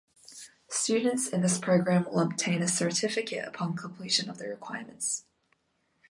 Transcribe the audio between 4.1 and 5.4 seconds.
of the requirements.